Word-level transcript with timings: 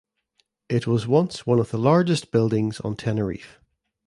It 0.67 0.87
was 0.87 1.05
once 1.05 1.45
one 1.45 1.59
of 1.59 1.69
the 1.69 1.77
largest 1.77 2.31
buildings 2.31 2.79
on 2.79 2.95
Tenerife. 2.95 3.59